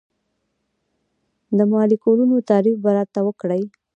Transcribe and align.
د 1.57 1.59
مالیکول 1.71 2.19
تعریف 2.49 2.75
به 2.83 2.89
راته 2.97 3.19
وکړئ. 3.27 3.63